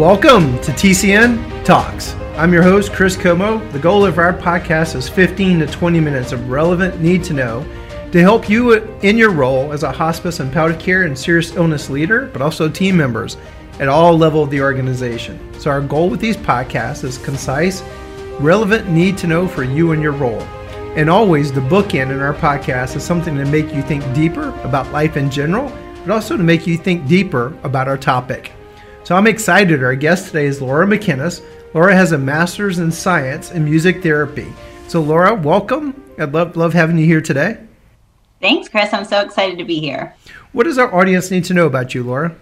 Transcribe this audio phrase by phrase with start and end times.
[0.00, 2.14] Welcome to TCN Talks.
[2.34, 3.70] I'm your host, Chris Comeaux.
[3.70, 7.66] The goal of our podcast is 15 to 20 minutes of relevant need to know
[8.10, 8.72] to help you
[9.02, 12.66] in your role as a hospice and palliative care and serious illness leader, but also
[12.66, 13.36] team members
[13.78, 15.38] at all level of the organization.
[15.60, 17.82] So our goal with these podcasts is concise,
[18.38, 20.40] relevant need to know for you and your role.
[20.96, 24.90] And always the bookend in our podcast is something to make you think deeper about
[24.92, 25.70] life in general,
[26.06, 28.52] but also to make you think deeper about our topic.
[29.10, 29.82] So I'm excited.
[29.82, 31.42] Our guest today is Laura McInnes.
[31.74, 34.46] Laura has a master's in science and music therapy.
[34.86, 36.00] So Laura, welcome.
[36.16, 37.58] I'd love love having you here today.
[38.40, 38.94] Thanks, Chris.
[38.94, 40.14] I'm so excited to be here.
[40.52, 42.36] What does our audience need to know about you, Laura?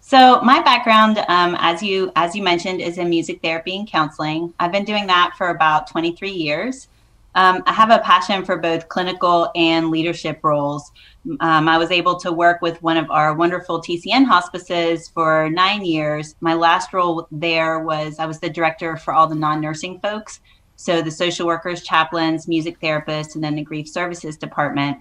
[0.00, 4.54] So my background, um, as you as you mentioned, is in music therapy and counseling.
[4.58, 6.88] I've been doing that for about 23 years.
[7.38, 10.90] Um, I have a passion for both clinical and leadership roles.
[11.38, 15.84] Um, I was able to work with one of our wonderful TCN hospices for nine
[15.84, 16.34] years.
[16.40, 20.40] My last role there was I was the director for all the non nursing folks.
[20.74, 24.98] So the social workers, chaplains, music therapists, and then the grief services department.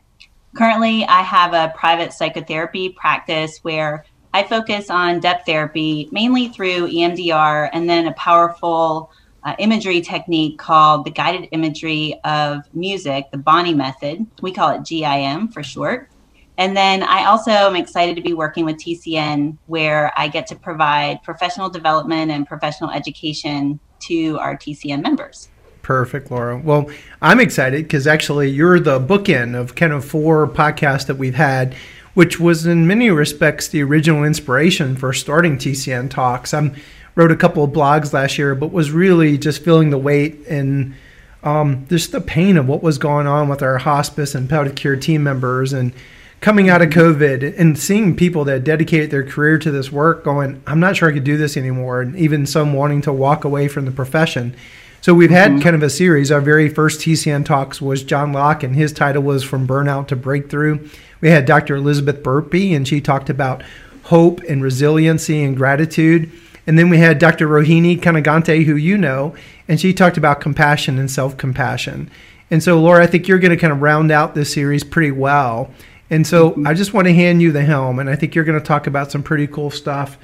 [0.56, 6.92] Currently, I have a private psychotherapy practice where I focus on depth therapy mainly through
[6.92, 9.10] EMDR and then a powerful
[9.48, 14.28] uh, imagery technique called the guided imagery of music, the Bonny method.
[14.42, 16.10] We call it GIM for short.
[16.58, 20.56] And then I also am excited to be working with TCN, where I get to
[20.58, 25.48] provide professional development and professional education to our TCN members.
[25.82, 26.58] Perfect, Laura.
[26.58, 26.90] Well,
[27.22, 31.74] I'm excited because actually you're the bookend of kind of four podcasts that we've had,
[32.18, 36.52] which was in many respects the original inspiration for starting TCN Talks.
[36.52, 36.74] I'm
[37.14, 40.96] wrote a couple of blogs last year, but was really just feeling the weight and
[41.44, 44.96] um, just the pain of what was going on with our hospice and palliative care
[44.96, 45.94] team members and
[46.42, 50.60] coming out of COVID and seeing people that dedicated their career to this work going,
[50.66, 52.02] I'm not sure I could do this anymore.
[52.02, 54.56] And even some wanting to walk away from the profession.
[55.02, 55.62] So we've had mm-hmm.
[55.62, 56.32] kind of a series.
[56.32, 60.16] Our very first TCN talks was John Locke, and his title was From Burnout to
[60.16, 60.90] Breakthrough.
[61.22, 61.76] We had Dr.
[61.76, 63.64] Elizabeth Burpee, and she talked about
[64.04, 66.32] hope and resiliency and gratitude.
[66.66, 67.48] And then we had Dr.
[67.48, 69.36] Rohini Kanagante, who you know,
[69.68, 72.10] and she talked about compassion and self compassion.
[72.52, 75.12] And so, Laura, I think you're going to kind of round out this series pretty
[75.12, 75.72] well.
[76.10, 76.56] And so.
[76.66, 78.88] I just want to hand you the helm, and I think you're going to talk
[78.88, 80.18] about some pretty cool stuff.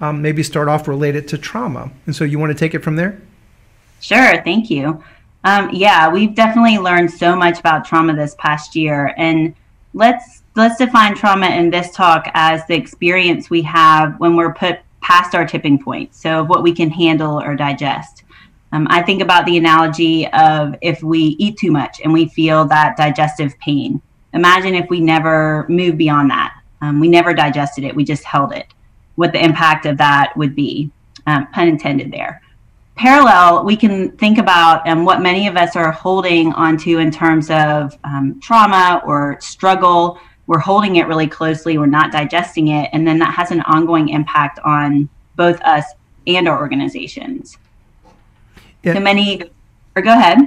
[0.00, 1.90] Um, maybe start off related to trauma.
[2.06, 3.20] And so, you want to take it from there?
[4.00, 4.42] Sure.
[4.42, 5.02] Thank you.
[5.44, 9.54] Um, yeah, we've definitely learned so much about trauma this past year, and
[9.94, 14.80] let's let's define trauma in this talk as the experience we have when we're put
[15.00, 16.14] past our tipping point.
[16.14, 18.24] So, what we can handle or digest.
[18.72, 22.64] Um, I think about the analogy of if we eat too much and we feel
[22.66, 24.00] that digestive pain.
[24.32, 26.54] Imagine if we never moved beyond that.
[26.80, 28.66] Um, we never digested it, we just held it.
[29.16, 30.90] What the impact of that would be,
[31.26, 32.40] um, pun intended there.
[33.00, 37.50] Parallel, we can think about um, what many of us are holding onto in terms
[37.50, 43.06] of um, trauma or struggle we're holding it really closely, we're not digesting it, and
[43.06, 45.84] then that has an ongoing impact on both us
[46.26, 47.56] and our organizations.
[48.82, 48.94] Yeah.
[48.94, 49.44] So many,
[49.94, 50.38] or go ahead.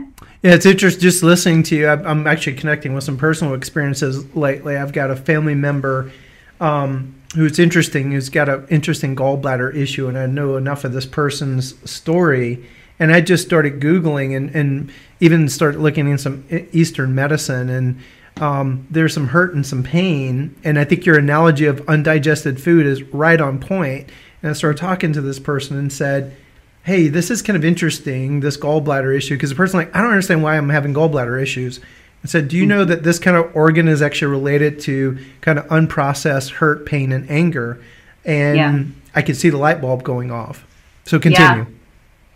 [0.41, 1.87] Yeah, it's interesting just listening to you.
[1.87, 4.75] I'm actually connecting with some personal experiences lately.
[4.75, 6.11] I've got a family member
[6.59, 11.05] um, who's interesting, who's got an interesting gallbladder issue, and I know enough of this
[11.05, 12.63] person's story.
[12.99, 17.69] And I just started Googling and, and even started looking in some Eastern medicine.
[17.69, 17.99] And
[18.39, 20.55] um, there's some hurt and some pain.
[20.63, 24.09] And I think your analogy of undigested food is right on point.
[24.41, 26.35] And I started talking to this person and said,
[26.83, 30.11] Hey, this is kind of interesting, this gallbladder issue, because the person like, I don't
[30.11, 31.79] understand why I'm having gallbladder issues.
[32.23, 35.59] I said, Do you know that this kind of organ is actually related to kind
[35.59, 37.83] of unprocessed hurt, pain, and anger?
[38.23, 38.83] And yeah.
[39.15, 40.65] I could see the light bulb going off.
[41.05, 41.65] So continue.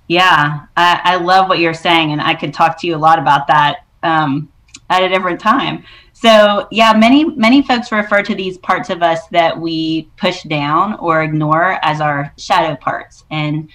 [0.07, 0.65] Yeah, yeah.
[0.75, 3.47] I, I, love what you're saying, and I could talk to you a lot about
[3.47, 3.85] that.
[4.03, 4.49] Um,
[4.89, 5.83] at a different time.
[6.13, 10.95] So yeah, many many folks refer to these parts of us that we push down
[10.95, 13.23] or ignore as our shadow parts.
[13.29, 13.69] And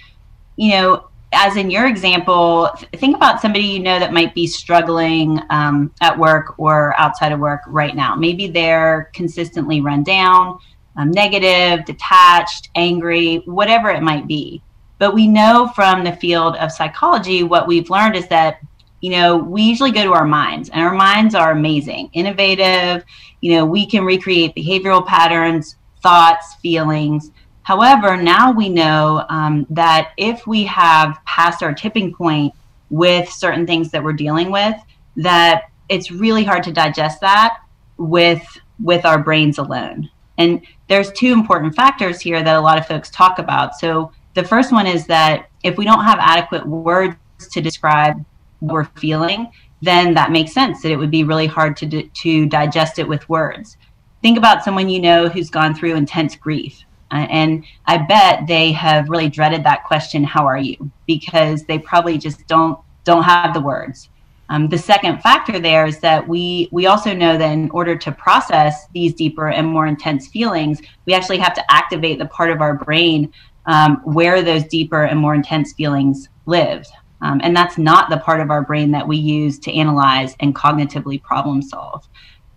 [0.55, 5.39] you know, as in your example, think about somebody you know that might be struggling
[5.49, 8.15] um, at work or outside of work right now.
[8.15, 10.59] Maybe they're consistently run down,
[10.95, 14.61] um, negative, detached, angry, whatever it might be.
[14.99, 18.59] But we know from the field of psychology, what we've learned is that
[19.03, 23.03] you know, we usually go to our minds, and our minds are amazing, innovative.
[23.41, 27.31] You know, we can recreate behavioral patterns, thoughts, feelings.
[27.63, 32.53] However, now we know um, that if we have passed our tipping point
[32.89, 34.75] with certain things that we're dealing with,
[35.17, 37.59] that it's really hard to digest that
[37.97, 38.43] with
[38.79, 40.09] with our brains alone.
[40.37, 43.75] And there's two important factors here that a lot of folks talk about.
[43.75, 47.15] So the first one is that if we don't have adequate words
[47.51, 48.23] to describe
[48.59, 49.51] what we're feeling,
[49.81, 53.27] then that makes sense that it would be really hard to, to digest it with
[53.29, 53.77] words.
[54.21, 56.83] Think about someone you know who's gone through intense grief.
[57.29, 62.17] And I bet they have really dreaded that question, "How are you?" Because they probably
[62.17, 64.09] just don't don't have the words.
[64.49, 68.11] Um, the second factor there is that we we also know that in order to
[68.11, 72.61] process these deeper and more intense feelings, we actually have to activate the part of
[72.61, 73.31] our brain
[73.65, 76.85] um, where those deeper and more intense feelings live.
[77.21, 80.53] Um, and that's not the part of our brain that we use to analyze and
[80.53, 82.07] cognitively problem solve.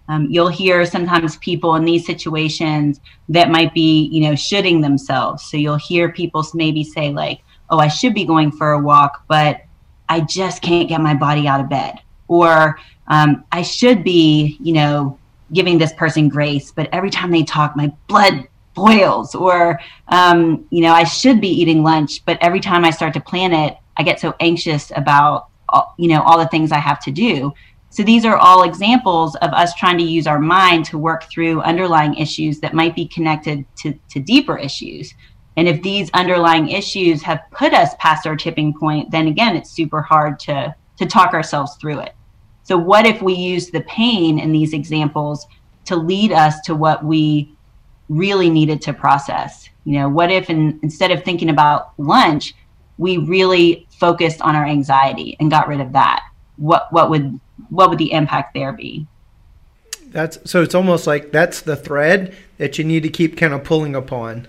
[0.08, 5.44] Um, you'll hear sometimes people in these situations that might be, you know, shooting themselves.
[5.50, 9.25] So you'll hear people maybe say like, "Oh, I should be going for a walk,
[9.29, 9.62] but
[10.08, 14.73] I just can't get my body out of bed," or um, "I should be, you
[14.73, 15.19] know,
[15.53, 20.82] giving this person grace, but every time they talk, my blood boils," or um, you
[20.82, 24.05] know, "I should be eating lunch, but every time I start to plan it, I
[24.05, 25.49] get so anxious about,
[25.97, 27.52] you know, all the things I have to do."
[27.91, 31.62] So these are all examples of us trying to use our mind to work through
[31.62, 35.15] underlying issues that might be connected to, to deeper issues.
[35.56, 39.71] And if these underlying issues have put us past our tipping point, then again, it's
[39.71, 42.15] super hard to, to talk ourselves through it.
[42.62, 45.47] So, what if we use the pain in these examples
[45.85, 47.53] to lead us to what we
[48.09, 49.69] really needed to process?
[49.85, 52.55] You know, what if in, instead of thinking about lunch,
[52.99, 56.25] we really focused on our anxiety and got rid of that?
[56.56, 57.38] What what would
[57.70, 59.06] what would the impact there be?
[60.08, 63.64] That's so it's almost like that's the thread that you need to keep kind of
[63.64, 64.47] pulling upon.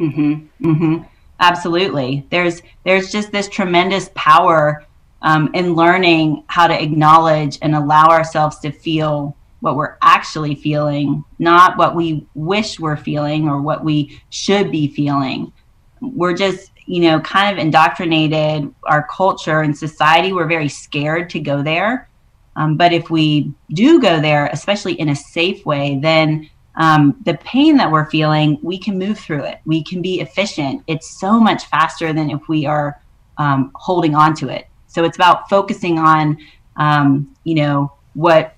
[0.00, 0.46] Mhm.
[0.60, 1.06] Mhm.
[1.40, 2.26] Absolutely.
[2.30, 4.84] There's there's just this tremendous power
[5.22, 11.24] um, in learning how to acknowledge and allow ourselves to feel what we're actually feeling,
[11.38, 15.52] not what we wish we're feeling or what we should be feeling.
[16.00, 20.32] We're just, you know, kind of indoctrinated our culture and society.
[20.32, 22.08] We're very scared to go there.
[22.56, 27.34] Um, but if we do go there, especially in a safe way, then um, the
[27.34, 29.60] pain that we're feeling, we can move through it.
[29.64, 30.82] We can be efficient.
[30.86, 33.00] It's so much faster than if we are
[33.38, 34.66] um, holding on to it.
[34.86, 36.38] So it's about focusing on,
[36.76, 38.54] um, you know, what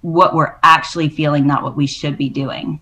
[0.00, 2.80] what we're actually feeling, not what we should be doing.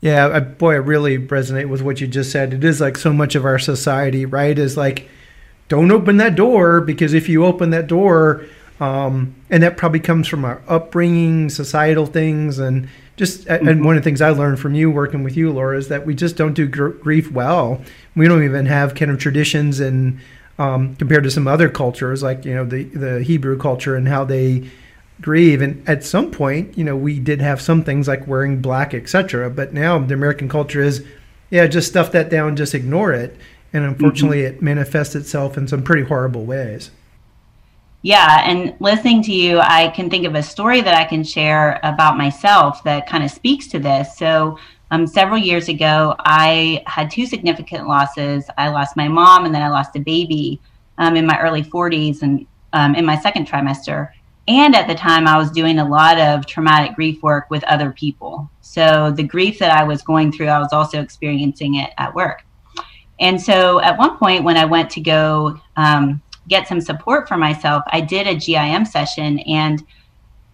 [0.00, 2.52] Yeah, I, boy, I really resonate with what you just said.
[2.52, 4.58] It is like so much of our society, right?
[4.58, 5.08] Is like,
[5.68, 8.44] don't open that door because if you open that door,
[8.82, 13.68] um, and that probably comes from our upbringing, societal things, and just mm-hmm.
[13.68, 16.04] and one of the things I learned from you working with you, Laura, is that
[16.04, 17.80] we just don't do gr- grief well.
[18.16, 20.18] We don't even have kind of traditions and
[20.58, 24.24] um, compared to some other cultures, like you know the the Hebrew culture and how
[24.24, 24.68] they
[25.20, 25.62] grieve.
[25.62, 29.48] And at some point, you know, we did have some things like wearing black, etc.
[29.48, 31.06] But now the American culture is,
[31.50, 33.36] yeah, just stuff that down, just ignore it.
[33.72, 34.56] And unfortunately, mm-hmm.
[34.56, 36.90] it manifests itself in some pretty horrible ways.
[38.04, 41.78] Yeah, and listening to you, I can think of a story that I can share
[41.84, 44.16] about myself that kind of speaks to this.
[44.16, 44.58] So,
[44.90, 48.44] um, several years ago, I had two significant losses.
[48.58, 50.60] I lost my mom, and then I lost a baby
[50.98, 54.10] um, in my early 40s and um, in my second trimester.
[54.48, 57.92] And at the time, I was doing a lot of traumatic grief work with other
[57.92, 58.50] people.
[58.62, 62.42] So, the grief that I was going through, I was also experiencing it at work.
[63.20, 67.36] And so, at one point, when I went to go um, get some support for
[67.36, 69.38] myself, I did a GIM session.
[69.40, 69.82] And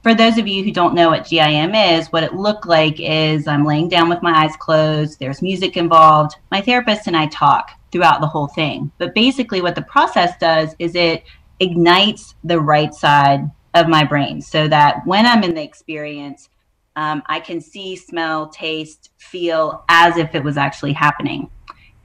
[0.02, 3.46] for those of you who don't know what GIM is, what it looked like is
[3.46, 6.36] I'm laying down with my eyes closed, there's music involved.
[6.50, 8.90] My therapist and I talk throughout the whole thing.
[8.98, 11.24] But basically, what the process does is it
[11.60, 16.48] ignites the right side of my brain so that when I'm in the experience,
[16.96, 21.50] um, I can see, smell, taste, feel as if it was actually happening.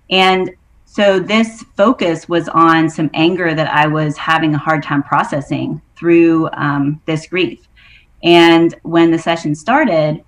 [0.10, 0.52] And
[0.94, 5.82] so this focus was on some anger that I was having a hard time processing
[5.96, 7.68] through um, this grief.
[8.22, 10.24] And when the session started,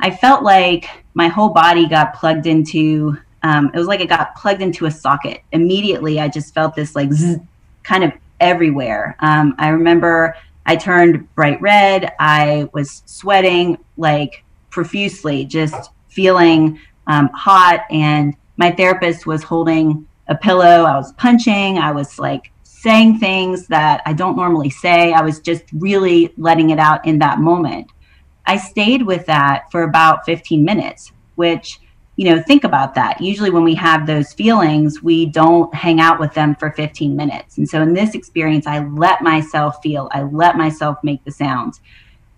[0.00, 3.16] I felt like my whole body got plugged into.
[3.42, 5.40] Um, it was like it got plugged into a socket.
[5.52, 7.38] Immediately, I just felt this like zzz,
[7.82, 9.16] kind of everywhere.
[9.20, 12.12] Um, I remember I turned bright red.
[12.20, 20.34] I was sweating like profusely, just feeling um, hot and my therapist was holding a
[20.34, 20.84] pillow.
[20.84, 21.78] I was punching.
[21.78, 25.12] I was like saying things that I don't normally say.
[25.12, 27.90] I was just really letting it out in that moment.
[28.46, 31.80] I stayed with that for about 15 minutes, which,
[32.16, 33.20] you know, think about that.
[33.20, 37.58] Usually, when we have those feelings, we don't hang out with them for 15 minutes.
[37.58, 41.80] And so, in this experience, I let myself feel, I let myself make the sounds.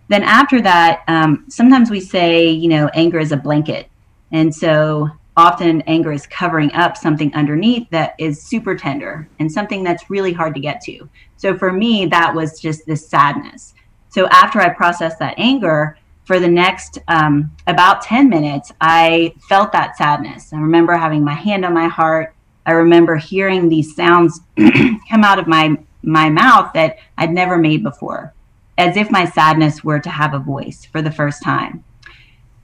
[0.08, 3.88] Then, after that, um, sometimes we say, you know, anger is a blanket
[4.30, 9.82] And so often anger is covering up something underneath that is super tender and something
[9.82, 11.08] that's really hard to get to.
[11.36, 13.74] So for me, that was just this sadness.
[14.10, 19.72] So after I processed that anger, for the next um, about 10 minutes, I felt
[19.72, 20.52] that sadness.
[20.52, 22.34] I remember having my hand on my heart.
[22.66, 27.82] I remember hearing these sounds come out of my, my mouth that I'd never made
[27.82, 28.32] before,
[28.78, 31.84] as if my sadness were to have a voice for the first time.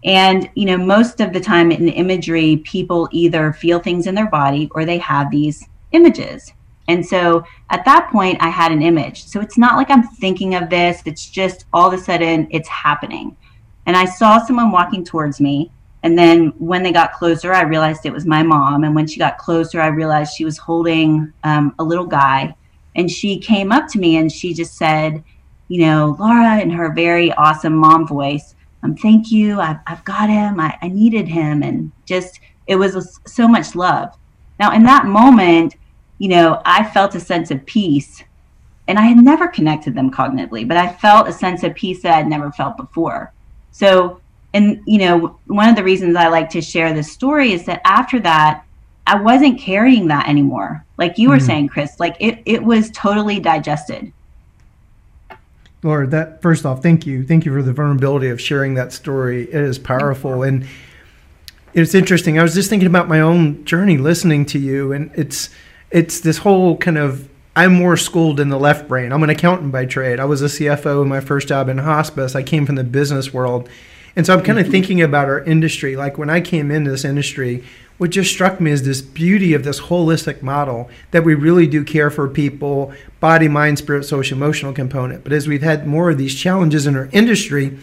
[0.04, 4.30] And, you know, most of the time in imagery, people either feel things in their
[4.30, 6.52] body or they have these images.
[6.88, 9.24] And so at that point, I had an image.
[9.24, 12.68] So it's not like I'm thinking of this, it's just all of a sudden it's
[12.68, 13.36] happening.
[13.86, 15.70] And I saw someone walking towards me.
[16.02, 18.84] And then when they got closer, I realized it was my mom.
[18.84, 22.54] And when she got closer, I realized she was holding um, a little guy.
[22.96, 25.22] And she came up to me and she just said,
[25.68, 29.60] you know, Laura, in her very awesome mom voice, um, thank you.
[29.60, 30.58] I've, I've got him.
[30.60, 31.62] I, I needed him.
[31.62, 34.16] And just, it was so much love.
[34.58, 35.76] Now, in that moment,
[36.18, 38.22] you know, I felt a sense of peace.
[38.88, 42.14] And I had never connected them cognitively, but I felt a sense of peace that
[42.16, 43.32] I'd never felt before.
[43.70, 44.20] So,
[44.52, 47.82] and, you know, one of the reasons I like to share this story is that
[47.84, 48.64] after that,
[49.06, 50.84] I wasn't carrying that anymore.
[50.98, 54.12] Like you were mm saying, Chris, like it, it was totally digested.
[55.82, 57.24] Laura, that first off, thank you.
[57.24, 59.44] Thank you for the vulnerability of sharing that story.
[59.44, 60.42] It is powerful.
[60.42, 60.66] And
[61.72, 62.38] it's interesting.
[62.38, 65.48] I was just thinking about my own journey listening to you, and it's
[65.90, 69.12] it's this whole kind of I'm more schooled in the left brain.
[69.12, 70.20] I'm an accountant by trade.
[70.20, 72.34] I was a CFO in my first job in hospice.
[72.34, 73.68] I came from the business world.
[74.16, 74.72] And so I'm kind of mm-hmm.
[74.72, 75.96] thinking about our industry.
[75.96, 77.64] Like when I came into this industry,
[78.00, 81.84] what just struck me is this beauty of this holistic model that we really do
[81.84, 85.22] care for people, body, mind, spirit, social, emotional component.
[85.22, 87.76] But as we've had more of these challenges in our industry,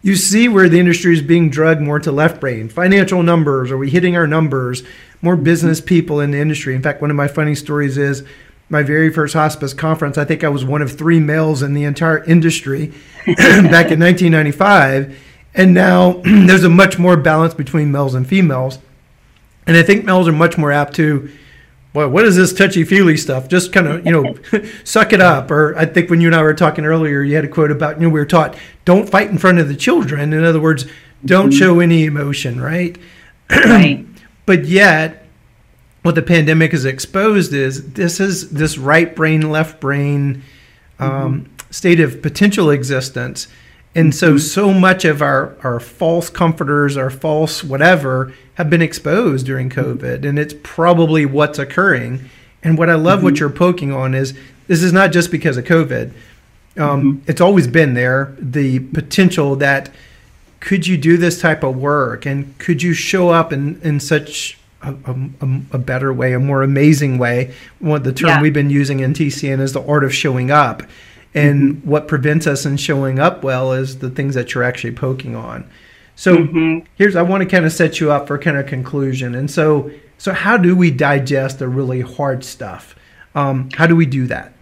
[0.00, 2.68] you see where the industry is being drugged more to left brain.
[2.68, 4.84] Financial numbers, are we hitting our numbers?
[5.20, 6.76] More business people in the industry.
[6.76, 8.22] In fact, one of my funny stories is
[8.68, 11.82] my very first hospice conference, I think I was one of three males in the
[11.82, 12.92] entire industry
[13.26, 15.18] back in 1995.
[15.52, 18.78] And now there's a much more balance between males and females.
[19.66, 21.30] And I think males are much more apt to,
[21.94, 23.48] well, what is this touchy feely stuff?
[23.48, 24.34] Just kind of, you know,
[24.84, 25.50] suck it up.
[25.50, 27.96] Or I think when you and I were talking earlier, you had a quote about,
[27.96, 30.32] you know, we were taught, don't fight in front of the children.
[30.32, 30.86] In other words,
[31.24, 31.58] don't mm-hmm.
[31.58, 32.98] show any emotion, right?
[33.50, 34.06] right.
[34.46, 35.26] but yet,
[36.02, 40.42] what the pandemic has exposed is this is this right brain, left brain
[40.98, 41.70] um, mm-hmm.
[41.70, 43.48] state of potential existence.
[43.94, 44.38] And so, mm-hmm.
[44.38, 49.80] so much of our, our false comforters, our false whatever, have been exposed during mm-hmm.
[49.80, 50.24] COVID.
[50.24, 52.28] And it's probably what's occurring.
[52.62, 53.24] And what I love mm-hmm.
[53.24, 54.34] what you're poking on is
[54.66, 56.12] this is not just because of COVID.
[56.76, 57.30] Um, mm-hmm.
[57.30, 58.34] It's always been there.
[58.38, 59.90] The potential that
[60.60, 64.58] could you do this type of work and could you show up in, in such
[64.82, 67.54] a, a, a, better way, a more amazing way.
[67.78, 68.42] What the term yeah.
[68.42, 70.82] we've been using in TCN is the art of showing up.
[71.34, 71.90] And mm-hmm.
[71.90, 75.68] what prevents us in showing up well is the things that you're actually poking on.
[76.16, 76.86] So mm-hmm.
[76.94, 79.34] here's I want to kind of set you up for kind of conclusion.
[79.34, 82.94] And so so how do we digest the really hard stuff?
[83.34, 84.52] Um, how do we do that?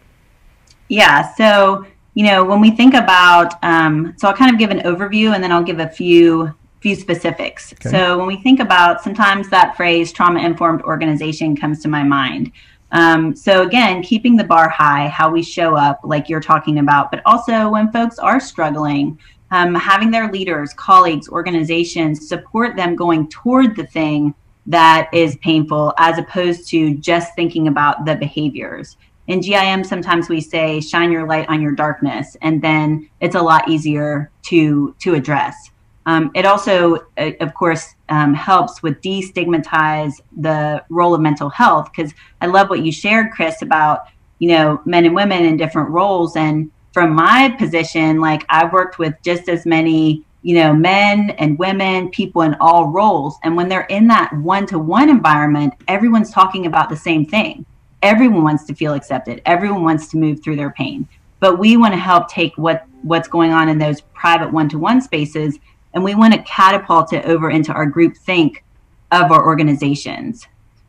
[0.88, 1.34] Yeah.
[1.34, 5.34] So you know when we think about um, so I'll kind of give an overview
[5.34, 7.72] and then I'll give a few few specifics.
[7.74, 7.90] Okay.
[7.90, 12.50] So when we think about sometimes that phrase trauma informed organization comes to my mind.
[12.92, 17.10] Um, so again, keeping the bar high, how we show up, like you're talking about,
[17.10, 19.18] but also when folks are struggling,
[19.50, 24.34] um, having their leaders, colleagues, organizations support them going toward the thing
[24.66, 28.96] that is painful, as opposed to just thinking about the behaviors.
[29.28, 33.42] In GIM, sometimes we say shine your light on your darkness, and then it's a
[33.42, 35.71] lot easier to to address.
[36.06, 41.90] Um, it also, uh, of course, um, helps with destigmatize the role of mental health
[41.94, 44.06] because I love what you shared, Chris, about
[44.38, 46.36] you know men and women in different roles.
[46.36, 51.58] And from my position, like I've worked with just as many you know men and
[51.58, 53.36] women, people in all roles.
[53.44, 57.64] And when they're in that one-to-one environment, everyone's talking about the same thing.
[58.02, 59.40] Everyone wants to feel accepted.
[59.46, 61.08] Everyone wants to move through their pain.
[61.38, 65.58] But we want to help take what what's going on in those private one-to-one spaces
[65.94, 68.64] and we want to catapult it over into our group think
[69.10, 70.46] of our organizations.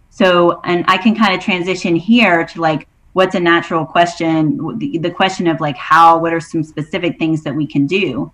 [0.09, 4.77] So, and I can kind of transition here to like, what's a natural question?
[4.77, 8.31] The, the question of like, how, what are some specific things that we can do?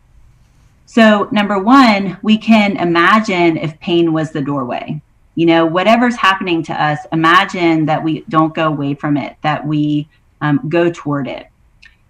[0.85, 5.01] So, number one, we can imagine if pain was the doorway.
[5.35, 9.65] You know, whatever's happening to us, imagine that we don't go away from it, that
[9.65, 10.09] we
[10.41, 11.47] um, go toward it.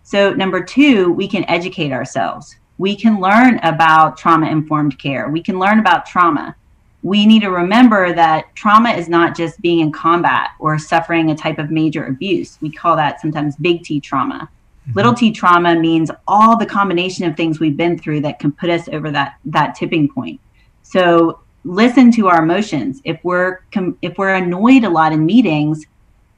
[0.03, 5.29] So, number two, we can educate ourselves we can learn about trauma informed care.
[5.29, 6.55] We can learn about trauma.
[7.01, 11.35] we need to remember that trauma is not just being in combat or suffering a
[11.35, 12.57] type of major abuse.
[12.61, 14.49] We call that sometimes big T trauma.
[14.89, 14.97] Mm-hmm.
[14.97, 18.69] Little t trauma means all the combination of things we've been through that can put
[18.69, 20.39] us over that that tipping point.
[20.83, 23.01] So listen to our emotions.
[23.03, 23.59] If we're
[24.01, 25.85] if we're annoyed a lot in meetings,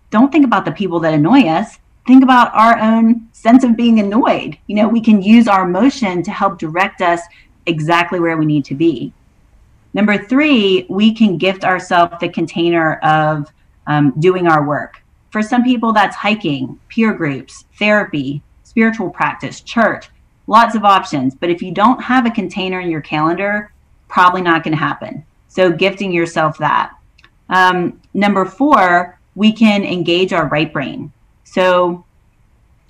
[0.10, 1.80] don't think about the people that annoy us.
[2.12, 4.58] Think about our own sense of being annoyed.
[4.68, 7.22] You know, we can use our emotion to help direct us
[7.68, 9.14] exactly where we need to be.
[9.94, 13.50] Number three, we can gift ourselves the container of
[13.88, 15.02] um, doing our work.
[15.30, 20.10] For some people, that's hiking, peer groups, therapy, spiritual practice, church,
[20.48, 21.34] lots of options.
[21.34, 23.72] But if you don't have a container in your calendar,
[24.10, 25.24] probably not going to happen.
[25.48, 26.92] So, gifting yourself that.
[27.48, 31.14] Um, number four, we can engage our right brain.
[31.52, 32.06] So,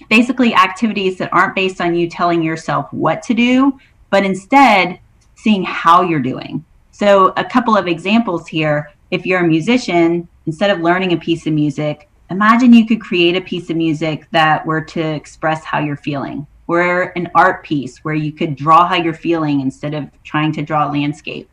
[0.08, 3.80] basically, activities that aren't based on you telling yourself what to do,
[4.12, 5.00] but instead
[5.34, 6.63] seeing how you're doing.
[6.91, 8.91] So, a couple of examples here.
[9.10, 13.36] If you're a musician, instead of learning a piece of music, imagine you could create
[13.36, 17.98] a piece of music that were to express how you're feeling, or an art piece
[18.03, 21.50] where you could draw how you're feeling instead of trying to draw a landscape.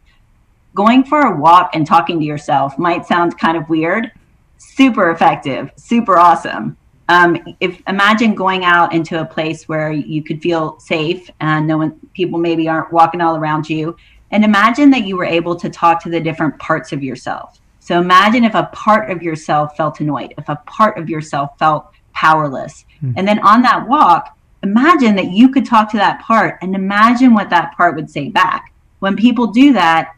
[0.74, 4.12] Going for a walk and talking to yourself might sound kind of weird,
[4.58, 6.76] super effective, super awesome.
[7.08, 11.78] Um, if imagine going out into a place where you could feel safe and no
[11.78, 13.96] one people maybe aren't walking all around you
[14.30, 17.60] and imagine that you were able to talk to the different parts of yourself.
[17.80, 21.90] So imagine if a part of yourself felt annoyed, if a part of yourself felt
[22.12, 22.84] powerless.
[23.00, 23.12] Hmm.
[23.16, 27.32] And then on that walk, imagine that you could talk to that part and imagine
[27.32, 28.74] what that part would say back.
[28.98, 30.14] When people do that,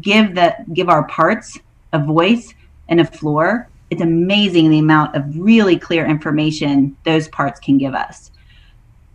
[0.00, 1.58] give the give our parts
[1.92, 2.54] a voice
[2.88, 3.68] and a floor.
[3.90, 8.30] It's amazing the amount of really clear information those parts can give us.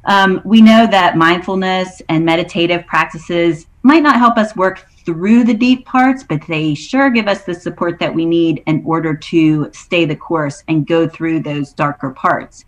[0.05, 5.53] Um, we know that mindfulness and meditative practices might not help us work through the
[5.53, 9.69] deep parts, but they sure give us the support that we need in order to
[9.71, 12.65] stay the course and go through those darker parts.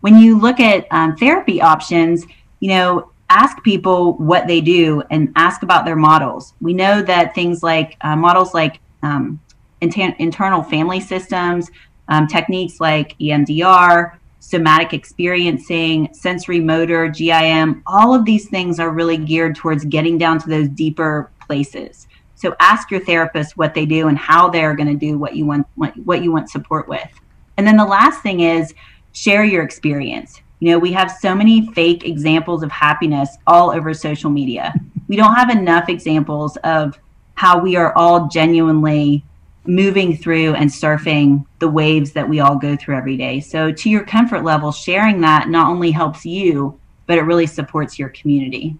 [0.00, 2.24] When you look at um, therapy options,
[2.60, 6.54] you know, ask people what they do and ask about their models.
[6.60, 9.40] We know that things like uh, models like um,
[9.82, 11.70] inter- internal family systems,
[12.08, 19.16] um, techniques like EMDR, somatic experiencing, sensory motor, GIM, all of these things are really
[19.18, 22.08] geared towards getting down to those deeper places.
[22.34, 25.46] So ask your therapist what they do and how they're going to do what you
[25.46, 27.08] want what you want support with.
[27.56, 28.74] And then the last thing is
[29.12, 30.40] share your experience.
[30.58, 34.74] You know, we have so many fake examples of happiness all over social media.
[35.06, 36.98] We don't have enough examples of
[37.34, 39.24] how we are all genuinely
[39.66, 43.40] moving through and surfing the waves that we all go through every day.
[43.40, 47.98] So, to your comfort level, sharing that not only helps you, but it really supports
[47.98, 48.76] your community.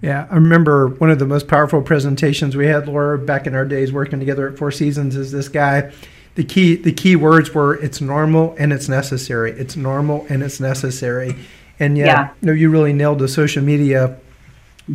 [0.00, 3.64] Yeah, I remember one of the most powerful presentations we had, Laura, back in our
[3.64, 5.16] days working together at Four Seasons.
[5.16, 5.92] Is this guy?
[6.36, 9.50] The key the key words were it's normal and it's necessary.
[9.52, 11.34] It's normal and it's necessary.
[11.80, 12.30] And yet, yeah.
[12.40, 14.16] you know, you really nailed the social media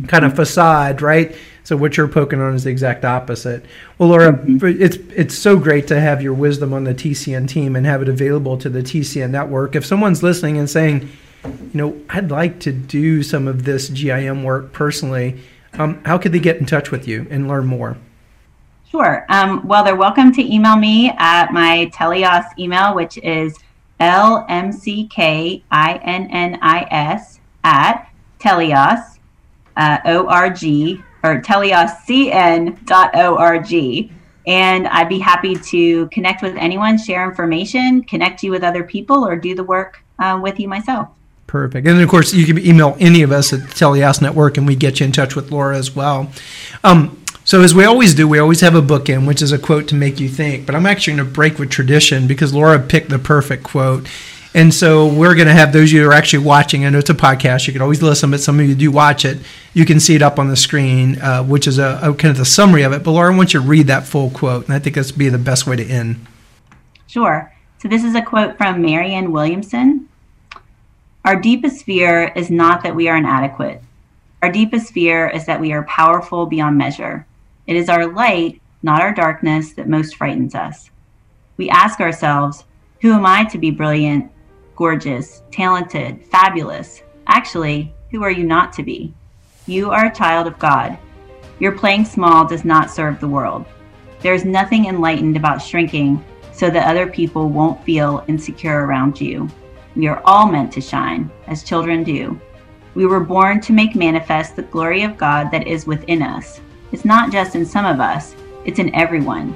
[0.06, 1.36] kind of facade, right?
[1.64, 3.64] So what you're poking on is the exact opposite.
[3.98, 4.82] Well, Laura, mm-hmm.
[4.82, 8.08] it's it's so great to have your wisdom on the TCN team and have it
[8.08, 9.74] available to the TCN network.
[9.74, 11.08] If someone's listening and saying,
[11.44, 15.40] you know, I'd like to do some of this GIM work personally,
[15.74, 17.96] um, how could they get in touch with you and learn more?
[18.90, 19.26] Sure.
[19.28, 23.58] Um, well, they're welcome to email me at my Teleios email, which is
[24.00, 25.62] lmckinnis
[27.64, 29.13] at Teleios,
[29.76, 34.10] uh, O-R-G, or teleioscn.org.
[34.46, 39.26] And I'd be happy to connect with anyone, share information, connect you with other people,
[39.26, 41.08] or do the work uh, with you myself.
[41.46, 41.86] Perfect.
[41.86, 45.00] And of course, you can email any of us at Teleios Network, and we get
[45.00, 46.30] you in touch with Laura as well.
[46.82, 49.58] Um, so, as we always do, we always have a book in, which is a
[49.58, 50.66] quote to make you think.
[50.66, 54.08] But I'm actually going to break with tradition because Laura picked the perfect quote.
[54.56, 56.86] And so we're going to have those of you who are actually watching.
[56.86, 57.66] I know it's a podcast.
[57.66, 59.38] You can always listen, but some of you do watch it.
[59.72, 62.36] You can see it up on the screen, uh, which is a, a, kind of
[62.36, 63.02] the summary of it.
[63.02, 65.28] But Laura, I want you to read that full quote, and I think that's be
[65.28, 66.24] the best way to end.
[67.08, 67.52] Sure.
[67.82, 70.08] So this is a quote from Marianne Williamson.
[71.24, 73.82] Our deepest fear is not that we are inadequate.
[74.40, 77.26] Our deepest fear is that we are powerful beyond measure.
[77.66, 80.90] It is our light, not our darkness, that most frightens us.
[81.56, 82.64] We ask ourselves,
[83.00, 84.30] who am I to be brilliant,
[84.76, 87.02] gorgeous, talented, fabulous.
[87.26, 89.12] Actually, who are you not to be?
[89.66, 90.98] You are a child of God.
[91.58, 93.64] Your playing small does not serve the world.
[94.20, 99.48] There is nothing enlightened about shrinking so that other people won't feel insecure around you.
[99.96, 102.40] We are all meant to shine, as children do.
[102.94, 106.60] We were born to make manifest the glory of God that is within us.
[106.92, 108.34] It's not just in some of us,
[108.64, 109.52] it's in everyone.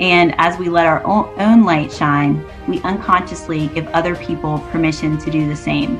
[0.00, 5.30] And as we let our own light shine, we unconsciously give other people permission to
[5.30, 5.96] do the same.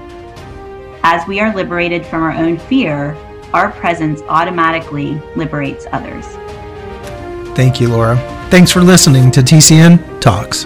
[1.03, 3.17] As we are liberated from our own fear,
[3.53, 6.27] our presence automatically liberates others.
[7.57, 8.17] Thank you, Laura.
[8.51, 10.65] Thanks for listening to TCN Talks.